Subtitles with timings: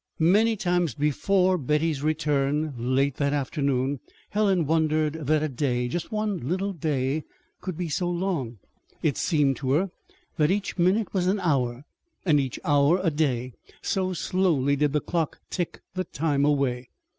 [0.17, 3.99] Many times before Betty's return late that afternoon,
[4.31, 7.23] Helen wondered that a day, just one little day,
[7.59, 8.57] could be so long.
[9.03, 9.91] It seemed to her
[10.37, 11.85] that each minute was an hour,
[12.25, 13.53] and each hour a day,
[13.83, 16.89] so slowly did the clock tick the time away.